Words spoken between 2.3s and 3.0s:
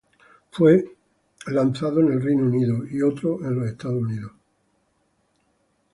Unido,